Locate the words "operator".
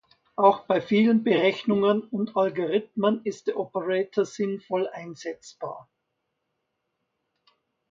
3.59-4.25